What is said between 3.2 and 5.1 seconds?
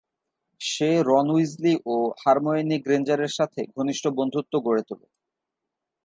এর সাথে ঘনিষ্ঠ বন্ধুত্ব গড়ে তোলে।